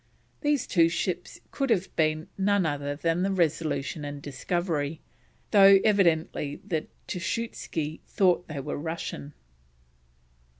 These 0.39 0.65
two 0.65 0.89
ships 0.89 1.39
could 1.51 1.69
have 1.69 1.95
been 1.95 2.27
none 2.35 2.65
other 2.65 2.95
than 2.95 3.21
the 3.21 3.29
Resolution 3.31 4.03
and 4.03 4.19
Discovery, 4.19 4.99
though 5.51 5.77
evidently 5.83 6.59
the 6.65 6.87
Tschutski 7.07 7.99
thought 8.07 8.47
they 8.47 8.61
were 8.61 8.77
Russian. 8.77 9.35